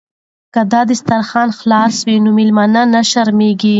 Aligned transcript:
که 0.53 0.61
دسترخوان 0.71 1.49
خلاص 1.59 1.95
وي 2.07 2.15
نو 2.23 2.29
میلمه 2.37 2.65
نه 2.93 3.01
شرمیږي. 3.11 3.69